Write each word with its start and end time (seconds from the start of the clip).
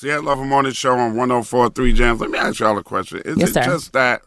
See, 0.00 0.10
I 0.10 0.16
love 0.16 0.38
him 0.38 0.50
on 0.54 0.64
this 0.64 0.78
show 0.78 0.94
on 0.94 1.14
1043 1.14 1.92
Jams. 1.92 2.22
Let 2.22 2.30
me 2.30 2.38
ask 2.38 2.58
y'all 2.58 2.78
a 2.78 2.82
question. 2.82 3.20
Is 3.26 3.36
Yes, 3.36 3.50
it 3.50 3.52
sir. 3.52 3.62
just 3.64 3.92
that 3.92 4.22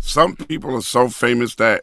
some 0.00 0.34
people 0.34 0.74
are 0.74 0.82
so 0.82 1.08
famous 1.08 1.54
that 1.54 1.82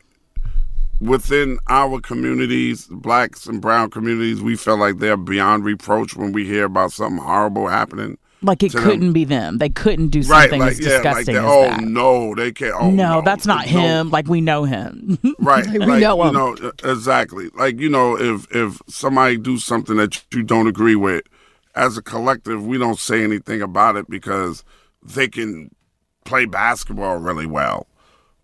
within 0.99 1.57
our 1.69 2.01
communities, 2.01 2.85
blacks 2.91 3.45
and 3.45 3.61
brown 3.61 3.91
communities, 3.91 4.41
we 4.41 4.57
feel 4.57 4.75
like 4.75 4.97
they're 4.97 5.15
beyond 5.15 5.63
reproach 5.63 6.17
when 6.17 6.33
we 6.33 6.45
hear 6.45 6.65
about 6.65 6.91
something 6.91 7.23
horrible 7.23 7.69
happening? 7.69 8.17
Like 8.41 8.61
it 8.61 8.73
couldn't 8.73 9.13
be 9.13 9.23
them. 9.23 9.57
They 9.59 9.69
couldn't 9.69 10.09
do 10.09 10.19
Right, 10.23 10.41
something 10.41 10.59
like, 10.59 10.71
as 10.73 10.79
yeah, 10.81 10.87
like 10.95 11.03
disgusting 11.03 11.35
that. 11.35 11.45
Oh, 11.45 11.61
that. 11.63 11.81
no, 11.83 12.35
they 12.35 12.51
can't. 12.51 12.75
Oh, 12.77 12.91
no, 12.91 13.13
no, 13.13 13.21
that's 13.21 13.45
not 13.45 13.67
no. 13.67 13.71
him. 13.71 14.09
Like 14.09 14.27
we 14.27 14.41
know 14.41 14.65
him. 14.65 15.17
Right, 15.39 15.65
we 15.65 15.79
like, 15.79 16.01
know 16.01 16.17
you 16.17 16.27
him. 16.27 16.33
know 16.33 16.57
uh, 16.61 16.91
exactly. 16.91 17.51
Like 17.55 17.79
you 17.79 17.87
know, 17.87 18.19
if 18.19 18.53
if 18.53 18.81
somebody 18.89 19.37
do 19.37 19.57
something 19.57 19.95
that 19.95 20.21
you 20.33 20.43
don't 20.43 20.67
agree 20.67 20.97
with, 20.97 21.23
as 21.77 21.95
a 21.95 22.01
collective, 22.01 22.65
we 22.65 22.77
don't 22.77 22.99
say 22.99 23.23
anything 23.23 23.61
about 23.61 23.95
it 23.95 24.09
because 24.09 24.63
they 25.03 25.27
can 25.27 25.69
play 26.25 26.45
basketball 26.45 27.17
really 27.17 27.45
well, 27.45 27.87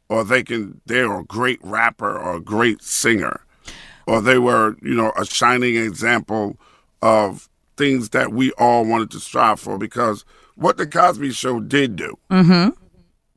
or 0.08 0.24
they 0.24 0.44
can 0.44 0.80
they're 0.86 1.20
a 1.20 1.26
great 1.26 1.60
rapper 1.64 2.18
or 2.18 2.36
a 2.36 2.40
great 2.42 2.82
singer, 2.82 3.42
or 4.08 4.22
they 4.22 4.38
were 4.38 4.76
you 4.82 4.94
know 4.96 5.12
a 5.18 5.26
shining 5.26 5.76
example 5.76 6.58
of 7.02 7.50
things 7.76 8.10
that 8.10 8.32
we 8.32 8.52
all 8.54 8.86
wanted 8.86 9.10
to 9.12 9.20
strive 9.20 9.60
for 9.60 9.78
because 9.80 10.24
what 10.56 10.78
the 10.78 10.86
Cosby 10.86 11.32
Show 11.32 11.60
did 11.60 11.96
do, 11.96 12.16
mm-hmm. 12.30 12.70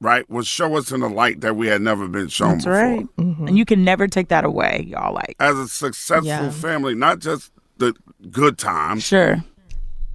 right, 0.00 0.28
was 0.28 0.46
show 0.46 0.76
us 0.76 0.92
in 0.92 1.00
a 1.00 1.08
light 1.08 1.40
that 1.40 1.56
we 1.56 1.68
had 1.68 1.80
never 1.80 2.06
been 2.06 2.28
shown 2.28 2.58
That's 2.58 2.66
before 2.66 2.74
right. 2.74 3.06
And 3.16 3.56
you 3.56 3.64
can 3.64 3.82
never 3.82 4.06
take 4.06 4.28
that 4.28 4.44
away, 4.44 4.84
y'all. 4.86 5.14
Like 5.14 5.36
as 5.40 5.56
a 5.56 5.68
successful 5.68 6.26
Yeah. 6.26 6.50
family, 6.50 6.94
not 6.94 7.20
just 7.20 7.50
the 7.78 7.94
good 8.30 8.58
times. 8.58 9.04
Sure. 9.04 9.42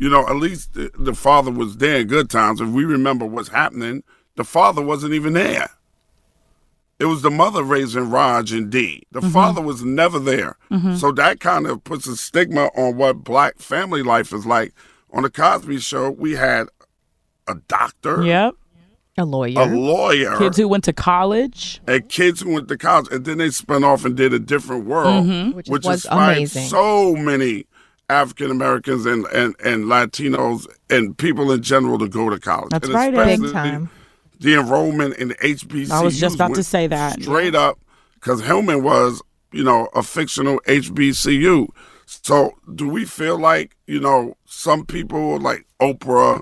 You 0.01 0.09
know, 0.09 0.27
at 0.27 0.37
least 0.37 0.73
the, 0.73 0.89
the 0.97 1.13
father 1.13 1.51
was 1.51 1.77
there 1.77 1.99
in 1.99 2.07
good 2.07 2.27
times. 2.27 2.59
If 2.59 2.69
we 2.69 2.85
remember 2.85 3.23
what's 3.23 3.49
happening, 3.49 4.01
the 4.35 4.43
father 4.43 4.81
wasn't 4.81 5.13
even 5.13 5.33
there. 5.33 5.69
It 6.97 7.05
was 7.05 7.21
the 7.21 7.29
mother 7.29 7.61
raising 7.63 8.09
Raj 8.09 8.51
and 8.51 8.71
Dee. 8.71 9.03
The 9.11 9.21
father 9.21 9.61
was 9.61 9.83
never 9.83 10.17
there. 10.17 10.57
Mhm. 10.71 10.97
So 10.97 11.11
that 11.11 11.39
kind 11.39 11.67
of 11.67 11.83
puts 11.83 12.07
a 12.07 12.17
stigma 12.17 12.71
on 12.75 12.97
what 12.97 13.23
black 13.23 13.59
family 13.59 14.01
life 14.01 14.33
is 14.33 14.45
like. 14.47 14.73
On 15.13 15.21
the 15.21 15.29
Cosby 15.29 15.77
Show, 15.79 16.09
we 16.09 16.31
had 16.33 16.65
a 17.47 17.55
doctor, 17.67 18.23
Yep. 18.23 18.55
A 19.19 19.25
lawyer. 19.25 19.59
a 19.59 19.65
lawyer, 19.65 20.35
Kids 20.39 20.57
who 20.57 20.67
went 20.67 20.83
to 20.85 20.93
college. 20.93 21.79
and 21.85 22.09
kids 22.09 22.41
who 22.41 22.53
went 22.53 22.69
to 22.69 22.77
college, 22.77 23.07
and 23.11 23.23
then 23.25 23.37
they 23.37 23.51
spun 23.51 23.83
off 23.83 24.03
and 24.05 24.15
did 24.17 24.33
a 24.33 24.39
different 24.39 24.85
world, 24.85 25.27
Mhm. 25.27 25.53
Which 25.53 25.67
which, 25.69 25.85
was 25.85 26.05
inspired 26.05 26.37
amazing. 26.37 26.67
so 26.69 27.15
many 27.15 27.65
African 28.11 28.51
Americans 28.51 29.05
and, 29.05 29.25
and, 29.27 29.55
and 29.63 29.85
Latinos 29.85 30.67
and 30.89 31.17
people 31.17 31.51
in 31.51 31.63
general 31.63 31.97
to 31.99 32.09
go 32.09 32.29
to 32.29 32.39
college. 32.39 32.69
That's 32.69 32.85
and 32.85 32.93
right, 32.93 33.13
Big 33.13 33.51
time. 33.51 33.89
The, 34.39 34.55
enrollment 34.55 35.15
in 35.17 35.29
the 35.29 35.35
HBCUs. 35.35 35.91
I 35.91 36.03
was 36.03 36.19
just 36.19 36.35
about 36.35 36.55
to 36.55 36.63
say 36.63 36.87
that. 36.87 37.21
Straight 37.21 37.55
up, 37.55 37.79
because 38.15 38.41
Hillman 38.41 38.83
was, 38.83 39.21
you 39.51 39.63
know, 39.63 39.87
a 39.95 40.03
fictional 40.03 40.59
HBCU. 40.67 41.67
So 42.05 42.51
do 42.73 42.89
we 42.89 43.05
feel 43.05 43.39
like, 43.39 43.77
you 43.87 43.99
know, 43.99 44.35
some 44.45 44.85
people 44.85 45.39
like 45.39 45.65
Oprah, 45.79 46.41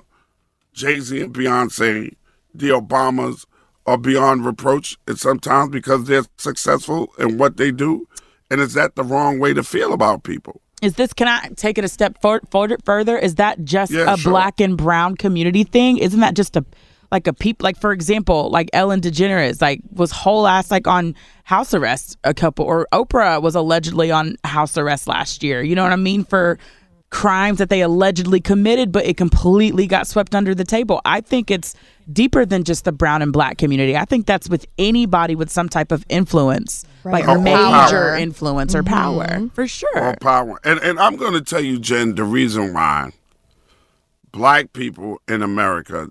Jay 0.72 0.98
Z, 0.98 1.20
and 1.20 1.34
Beyonce, 1.34 2.14
the 2.52 2.70
Obamas, 2.70 3.46
are 3.86 3.98
beyond 3.98 4.44
reproach 4.44 4.96
and 5.06 5.18
sometimes 5.18 5.70
because 5.70 6.04
they're 6.04 6.24
successful 6.36 7.12
in 7.18 7.38
what 7.38 7.58
they 7.58 7.70
do? 7.70 8.08
And 8.50 8.60
is 8.60 8.74
that 8.74 8.96
the 8.96 9.04
wrong 9.04 9.38
way 9.38 9.54
to 9.54 9.62
feel 9.62 9.92
about 9.92 10.24
people? 10.24 10.60
Is 10.82 10.94
this? 10.94 11.12
Can 11.12 11.28
I 11.28 11.48
take 11.56 11.78
it 11.78 11.84
a 11.84 11.88
step 11.88 12.16
for, 12.20 12.40
for, 12.50 12.68
further? 12.84 13.18
Is 13.18 13.36
that 13.36 13.64
just 13.64 13.92
Yeah, 13.92 14.14
a 14.14 14.16
sure. 14.16 14.32
black 14.32 14.60
and 14.60 14.76
brown 14.76 15.16
community 15.16 15.64
thing? 15.64 15.98
Isn't 15.98 16.20
that 16.20 16.34
just 16.34 16.56
a 16.56 16.64
like 17.12 17.26
a 17.26 17.32
peep? 17.32 17.62
Like 17.62 17.78
for 17.78 17.92
example, 17.92 18.50
like 18.50 18.70
Ellen 18.72 19.00
DeGeneres, 19.00 19.60
like 19.60 19.80
was 19.92 20.10
whole 20.10 20.46
ass 20.46 20.70
like 20.70 20.86
on 20.86 21.14
house 21.44 21.74
arrest 21.74 22.16
a 22.24 22.32
couple, 22.32 22.64
or 22.64 22.86
Oprah 22.92 23.42
was 23.42 23.54
allegedly 23.54 24.10
on 24.10 24.36
house 24.44 24.78
arrest 24.78 25.06
last 25.06 25.42
year. 25.42 25.62
You 25.62 25.74
know 25.74 25.82
what 25.82 25.92
I 25.92 25.96
mean 25.96 26.24
for 26.24 26.58
crimes 27.10 27.58
that 27.58 27.68
they 27.68 27.80
allegedly 27.80 28.40
committed, 28.40 28.92
but 28.92 29.04
it 29.04 29.16
completely 29.16 29.86
got 29.86 30.06
swept 30.06 30.34
under 30.34 30.54
the 30.54 30.64
table. 30.64 31.00
I 31.04 31.20
think 31.20 31.50
it's 31.50 31.74
deeper 32.12 32.44
than 32.44 32.64
just 32.64 32.84
the 32.84 32.92
brown 32.92 33.22
and 33.22 33.32
black 33.32 33.58
community. 33.58 33.96
I 33.96 34.04
think 34.04 34.26
that's 34.26 34.48
with 34.48 34.66
anybody 34.78 35.34
with 35.34 35.50
some 35.50 35.68
type 35.68 35.92
of 35.92 36.04
influence, 36.08 36.84
Right. 37.04 37.24
like 37.24 37.28
Or 37.28 37.38
major 37.40 37.56
power. 37.56 38.16
influence 38.16 38.74
or 38.74 38.82
power, 38.82 39.26
mm-hmm. 39.26 39.48
for 39.48 39.66
sure. 39.66 39.98
or 39.98 40.16
power. 40.20 40.58
And 40.64 40.80
and 40.80 40.98
I'm 40.98 41.16
going 41.16 41.32
to 41.34 41.40
tell 41.42 41.60
you, 41.60 41.78
Jen, 41.78 42.14
the 42.14 42.24
reason 42.24 42.74
why 42.74 43.12
black 44.32 44.72
people 44.72 45.20
in 45.28 45.42
America 45.42 46.08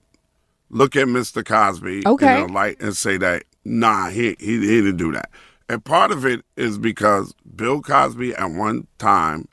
look 0.69 0.95
at 0.95 1.07
Mr. 1.07 1.43
Cosby 1.45 2.05
Okay. 2.05 2.43
in 2.43 2.49
a 2.49 2.53
light 2.53 2.79
and 2.81 2.95
say 2.95 3.17
that 3.17 3.43
nah, 3.65 4.09
he, 4.09 4.35
he 4.39 4.59
he 4.59 4.81
didn't 4.81 4.97
do 4.97 5.11
that. 5.11 5.29
And 5.67 5.83
part 5.85 6.11
of 6.11 6.25
it 6.25 6.43
is 6.57 6.77
because 6.79 7.33
Bill 7.55 7.81
Cosby 7.81 8.33
at 8.35 8.49
one 8.51 8.87
time 8.97 9.47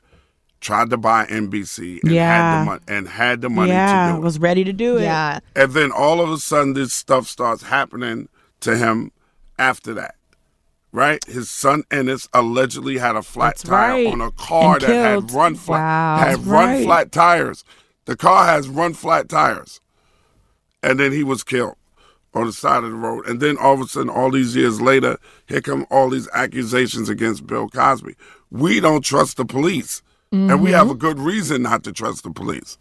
tried 0.67 0.89
to 0.89 0.97
buy 0.97 1.25
NBC 1.27 2.01
and 2.03 2.11
had 2.11 2.59
the 2.61 2.65
money 2.65 2.81
and 2.89 3.07
had 3.07 3.39
the 3.41 3.49
money 3.49 3.71
yeah, 3.71 4.07
to 4.07 4.13
do 4.13 4.17
it. 4.17 4.21
was 4.21 4.37
ready 4.37 4.65
to 4.65 4.73
do 4.73 4.97
it. 4.97 5.03
Yeah. 5.03 5.39
And 5.55 5.71
then 5.71 5.91
all 5.93 6.19
of 6.19 6.29
a 6.29 6.37
sudden, 6.37 6.73
this 6.73 6.91
stuff 6.93 7.25
starts 7.25 7.63
happening 7.63 8.27
to 8.59 8.75
him 8.75 9.11
after 9.57 9.93
that. 9.93 10.15
Right? 10.91 11.23
His 11.25 11.49
son 11.49 11.83
Ennis 11.89 12.27
allegedly 12.33 12.97
had 12.97 13.15
a 13.15 13.21
flat 13.21 13.51
That's 13.57 13.63
tire 13.63 13.91
right. 13.93 14.07
on 14.07 14.19
a 14.19 14.31
car 14.31 14.73
And 14.73 14.81
that 14.81 14.87
killed. 14.87 15.23
had 15.29 15.31
run 15.31 15.55
flat 15.55 15.79
Wow. 15.79 16.17
had 16.17 16.27
That's 16.37 16.41
run 16.47 16.69
right. 16.69 16.83
flat 16.85 17.11
tires. 17.11 17.63
The 18.05 18.15
car 18.17 18.45
has 18.45 18.67
run 18.67 18.93
flat 18.93 19.29
tires. 19.29 19.79
And 20.83 20.99
then 20.99 21.11
he 21.13 21.23
was 21.23 21.43
killed 21.43 21.75
on 22.33 22.45
the 22.45 22.53
side 22.53 22.83
of 22.83 22.89
the 22.91 22.95
road. 22.97 23.25
And 23.27 23.39
then 23.39 23.57
all 23.57 23.73
of 23.75 23.81
a 23.81 23.87
sudden, 23.87 24.09
all 24.09 24.31
these 24.31 24.55
years 24.55 24.81
later, 24.81 25.17
here 25.45 25.61
come 25.61 25.85
all 25.89 26.09
these 26.09 26.27
accusations 26.33 27.07
against 27.09 27.47
Bill 27.47 27.69
Cosby. 27.69 28.15
We 28.51 28.79
don't 28.79 29.03
trust 29.03 29.37
the 29.37 29.45
police. 29.45 30.01
And 30.31 30.61
we 30.61 30.69
Mm-hmm. 30.71 30.73
have 30.77 30.89
a 30.89 30.95
good 30.95 31.19
reason 31.19 31.61
not 31.63 31.83
to 31.85 31.91
trust 31.93 32.23
the 32.23 32.31
police. 32.31 32.77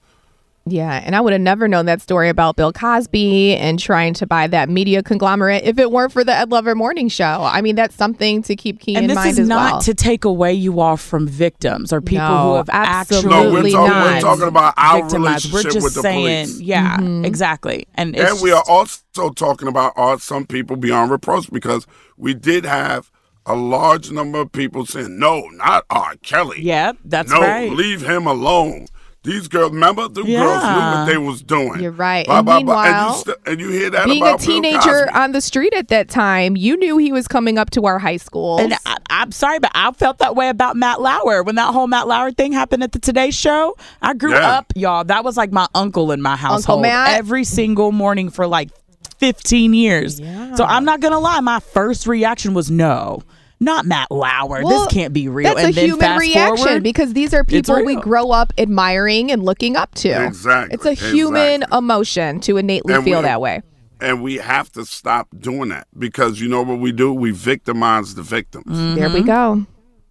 Yeah, 0.68 1.00
and 1.04 1.14
I 1.14 1.20
would 1.20 1.32
have 1.32 1.40
never 1.42 1.68
known 1.68 1.86
that 1.86 2.00
story 2.02 2.28
about 2.28 2.56
Bill 2.56 2.72
Cosby 2.72 3.54
and 3.54 3.78
trying 3.78 4.14
to 4.14 4.26
buy 4.26 4.48
that 4.48 4.68
media 4.68 5.00
conglomerate 5.00 5.62
if 5.62 5.78
it 5.78 5.92
weren't 5.92 6.10
for 6.10 6.24
the 6.24 6.32
Ed 6.34 6.50
Lover 6.50 6.74
Morning 6.74 7.08
Show. 7.08 7.24
I 7.24 7.60
mean, 7.60 7.76
that's 7.76 7.94
something 7.94 8.42
to 8.42 8.56
keep 8.56 8.80
key 8.80 8.96
And 8.96 9.04
in 9.04 9.08
this 9.10 9.14
mind 9.14 9.38
is 9.38 9.46
not 9.46 9.82
to 9.82 9.94
take 9.94 10.24
away 10.24 10.52
you 10.54 10.80
all 10.80 10.96
from 10.96 11.28
victims 11.28 11.92
or 11.92 12.00
people 12.00 12.26
No, 12.26 12.48
who 12.48 12.54
have 12.56 12.68
actually 12.72 13.22
No, 13.28 13.42
we're, 13.52 13.58
Absolutely 13.58 13.70
talking, 13.70 13.92
we're 14.14 14.20
talking 14.20 14.48
about 14.48 14.74
our 14.76 15.02
victimized. 15.02 15.52
We're 15.52 15.58
relationship 15.60 15.72
just 15.72 15.84
with 15.84 15.94
the 15.94 16.02
saying, 16.02 16.46
police. 16.46 16.60
yeah, 16.60 16.96
Mm-hmm. 16.98 17.24
exactly. 17.24 17.86
And 17.94 18.16
it's 18.16 18.32
and 18.32 18.42
we 18.42 18.50
are 18.50 18.64
also 18.68 19.30
talking 19.36 19.68
about 19.68 19.92
are 19.94 20.18
some 20.18 20.46
people 20.46 20.74
beyond 20.74 21.12
reproach 21.12 21.48
because 21.52 21.86
we 22.16 22.34
did 22.34 22.64
have 22.64 23.12
a 23.46 23.54
large 23.54 24.10
number 24.10 24.40
of 24.40 24.52
people 24.52 24.84
saying, 24.86 25.18
no, 25.18 25.40
not 25.52 25.84
R. 25.90 26.14
Kelly. 26.22 26.60
yeah, 26.62 26.92
that's 27.04 27.30
no, 27.30 27.40
right. 27.40 27.68
No, 27.70 27.74
leave 27.76 28.02
him 28.02 28.26
alone. 28.26 28.86
These 29.22 29.48
girls, 29.48 29.72
remember, 29.72 30.02
the 30.06 30.22
girls 30.22 30.26
knew 30.26 30.32
Yeah. 30.34 31.00
what 31.00 31.06
they 31.10 31.16
was 31.18 31.42
doing. 31.42 31.80
You're 31.80 31.90
right. 31.90 32.24
Blah, 32.26 32.36
And 32.38 32.46
blah, 32.46 32.60
blah. 32.60 32.84
And, 32.84 32.92
meanwhile, 32.92 33.08
you 33.10 33.16
st- 33.24 33.36
and 33.46 33.60
you 33.60 33.70
hear 33.70 33.90
that 33.90 34.04
Being 34.04 34.22
a 34.22 34.26
about 34.26 34.38
Bill 34.38 34.46
teenager 34.46 34.78
Cosby. 35.06 35.10
on 35.18 35.32
the 35.32 35.40
street 35.40 35.74
at 35.74 35.88
that 35.88 36.08
time, 36.08 36.54
you 36.56 36.76
knew 36.76 36.96
he 36.96 37.10
was 37.10 37.26
coming 37.26 37.58
up 37.58 37.70
to 37.70 37.86
our 37.86 37.98
high 37.98 38.18
school. 38.18 38.60
And 38.60 38.74
I, 38.86 38.96
I'm 39.10 39.32
sorry, 39.32 39.58
but 39.58 39.72
I 39.74 39.90
felt 39.90 40.18
that 40.18 40.36
way 40.36 40.48
about 40.48 40.76
Matt 40.76 41.00
Lauer 41.00 41.42
when 41.42 41.56
that 41.56 41.72
whole 41.72 41.88
Matt 41.88 42.06
Lauer 42.06 42.30
thing 42.30 42.52
happened 42.52 42.84
at 42.84 42.92
the 42.92 43.00
Today 43.00 43.32
Show. 43.32 43.76
I 44.00 44.14
grew 44.14 44.30
Yeah. 44.32 44.58
up, 44.58 44.72
y'all. 44.76 45.02
That 45.02 45.24
was 45.24 45.36
like 45.36 45.50
my 45.50 45.66
uncle 45.74 46.12
in 46.12 46.22
my 46.22 46.36
household 46.36 46.82
Matt? 46.82 47.16
every 47.18 47.42
single 47.42 47.90
morning 47.90 48.30
for 48.30 48.46
like 48.46 48.70
15 49.18 49.74
years. 49.74 50.16
So 50.16 50.64
I'm 50.64 50.84
not 50.84 51.00
gonna 51.00 51.20
lie, 51.20 51.40
my 51.40 51.60
first 51.60 52.06
reaction 52.06 52.54
was 52.54 52.70
no, 52.70 53.22
not 53.60 53.86
Matt 53.86 54.10
Lauer. 54.10 54.62
Well, 54.62 54.84
this 54.84 54.92
can't 54.92 55.12
be 55.12 55.28
real. 55.28 55.54
That's 55.54 55.66
and 55.66 55.72
a 55.72 55.74
then 55.74 55.84
human 55.86 56.00
fast 56.00 56.20
reaction 56.20 56.56
forward, 56.66 56.82
because 56.82 57.12
these 57.12 57.32
are 57.32 57.44
people 57.44 57.84
we 57.84 57.96
grow 57.96 58.30
up 58.30 58.52
admiring 58.58 59.32
and 59.32 59.42
looking 59.44 59.76
up 59.76 59.94
to. 59.96 60.26
Exactly, 60.26 60.74
It's 60.74 60.84
a 60.86 60.92
human 60.92 61.62
exactly. 61.62 61.78
emotion 61.78 62.40
to 62.40 62.56
innately 62.56 62.94
And 62.94 63.04
feel 63.04 63.20
we- 63.20 63.24
that 63.24 63.40
way. 63.40 63.62
And 63.98 64.22
we 64.22 64.34
have 64.34 64.70
to 64.72 64.84
stop 64.84 65.28
doing 65.38 65.70
that 65.70 65.86
because 65.98 66.38
you 66.38 66.48
know 66.48 66.60
what 66.62 66.80
we 66.80 66.92
do? 66.92 67.14
We 67.14 67.30
victimize 67.30 68.14
the 68.14 68.22
victims. 68.22 68.66
Mm-hmm. 68.66 68.94
There 68.94 69.08
we 69.08 69.20
mm-hmm. 69.20 69.26
go. 69.26 69.66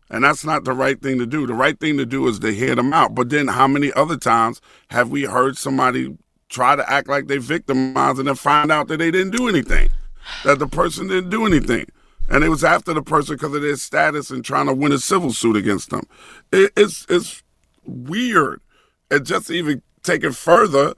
And 0.10 0.24
that's 0.24 0.44
not 0.44 0.64
the 0.64 0.74
right 0.74 1.00
thing 1.00 1.20
to 1.20 1.28
do. 1.28 1.46
The 1.46 1.54
right 1.54 1.80
thing 1.80 1.98
to 1.98 2.06
do 2.06 2.28
is 2.28 2.40
to 2.40 2.52
hear 2.52 2.74
them 2.74 2.94
out. 2.94 3.14
But 3.14 3.30
then 3.30 3.48
how 3.48 3.68
many 3.68 3.94
other 3.94 4.18
times 4.18 4.60
have 4.90 5.10
we 5.10 5.26
heard 5.26 5.56
somebody 5.58 6.18
try 6.56 6.76
to 6.76 6.90
act 6.90 7.10
like 7.10 7.28
they 7.28 7.38
victimized 7.38 8.18
and 8.20 8.28
then 8.28 8.36
find 8.36 8.72
out 8.72 8.88
that 8.88 8.98
they 8.98 9.12
didn't 9.12 9.36
do 9.36 9.50
anything? 9.50 9.90
That 10.46 10.60
the 10.60 10.68
person 10.68 11.08
didn't 11.08 11.30
do 11.30 11.46
anything. 11.46 11.86
And 12.30 12.44
it 12.44 12.50
was 12.50 12.64
after 12.64 12.94
the 12.94 13.04
person 13.04 13.36
because 13.36 13.54
of 13.54 13.62
their 13.62 13.76
status 13.76 14.32
and 14.32 14.44
trying 14.44 14.66
to 14.68 14.74
win 14.74 14.92
a 14.92 14.98
civil 14.98 15.32
suit 15.34 15.58
against 15.58 15.90
them. 15.90 16.04
It, 16.52 16.72
it's 16.76 17.06
it's 17.10 17.44
weird. 17.86 18.62
And 19.12 19.26
just 19.26 19.52
even 19.52 19.84
take 20.02 20.24
it 20.24 20.34
further, 20.34 20.96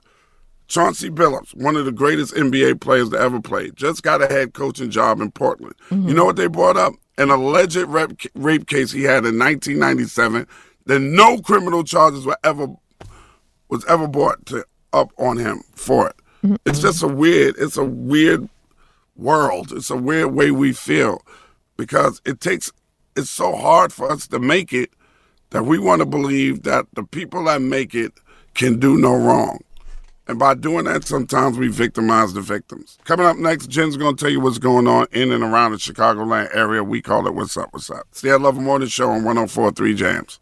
Chauncey 0.67 1.09
Billups, 1.09 1.55
one 1.55 1.75
of 1.75 1.85
the 1.85 1.91
greatest 1.91 2.33
NBA 2.33 2.79
players 2.79 3.09
to 3.09 3.17
ever 3.17 3.41
play, 3.41 3.71
just 3.71 4.03
got 4.03 4.21
a 4.21 4.27
head 4.27 4.53
coaching 4.53 4.89
job 4.89 5.19
in 5.19 5.31
Portland. 5.31 5.75
You 5.91 6.13
know 6.13 6.23
what 6.25 6.37
they 6.37 6.47
brought 6.47 6.77
up? 6.77 6.93
An 7.17 7.29
alleged 7.29 7.75
rape, 7.75 8.21
rape 8.35 8.67
case 8.67 8.91
he 8.91 9.03
had 9.03 9.25
in 9.25 9.37
1997 9.39 10.47
that 10.85 10.99
no 10.99 11.39
criminal 11.39 11.83
charges 11.83 12.25
were 12.25 12.37
ever 12.43 12.67
was 13.69 13.83
ever 13.85 14.07
brought 14.07 14.45
to, 14.45 14.63
up 14.93 15.11
on 15.17 15.37
him 15.37 15.63
for 15.73 16.09
it. 16.09 16.15
Mm-hmm. 16.43 16.55
It's 16.65 16.79
just 16.79 17.03
a 17.03 17.07
weird. 17.07 17.55
It's 17.57 17.77
a 17.77 17.85
weird 17.85 18.47
world. 19.15 19.71
It's 19.71 19.89
a 19.89 19.97
weird 19.97 20.33
way 20.33 20.51
we 20.51 20.73
feel 20.73 21.21
because 21.75 22.21
it 22.25 22.39
takes. 22.39 22.71
It's 23.15 23.29
so 23.29 23.55
hard 23.55 23.91
for 23.91 24.11
us 24.11 24.27
to 24.27 24.39
make 24.39 24.73
it 24.73 24.91
that 25.49 25.63
we 25.63 25.79
want 25.79 26.01
to 26.01 26.05
believe 26.05 26.63
that 26.63 26.85
the 26.93 27.03
people 27.03 27.45
that 27.45 27.61
make 27.61 27.95
it 27.95 28.13
can 28.53 28.79
do 28.79 28.97
no 28.97 29.15
wrong. 29.15 29.59
And 30.27 30.37
by 30.37 30.55
doing 30.55 30.85
that, 30.85 31.05
sometimes 31.05 31.57
we 31.57 31.69
victimize 31.69 32.33
the 32.33 32.41
victims. 32.41 32.97
Coming 33.05 33.25
up 33.25 33.37
next, 33.37 33.67
Jen's 33.67 33.95
going 33.95 34.15
to 34.15 34.21
tell 34.21 34.31
you 34.31 34.41
what's 34.41 34.57
going 34.57 34.85
on 34.85 35.07
in 35.13 35.31
and 35.31 35.41
around 35.41 35.71
the 35.71 35.77
Chicagoland 35.77 36.53
area. 36.53 36.83
We 36.83 37.01
call 37.01 37.27
it 37.27 37.33
What's 37.33 37.55
Up, 37.55 37.71
What's 37.71 37.89
Up. 37.89 38.11
The 38.11 38.31
Ed 38.31 38.41
Lover 38.41 38.59
Morning 38.59 38.89
Show 38.89 39.09
on 39.09 39.23
1043 39.23 39.95
Jams. 39.95 40.41